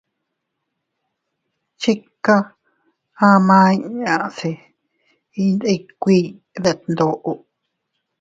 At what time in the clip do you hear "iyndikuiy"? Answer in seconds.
5.39-6.23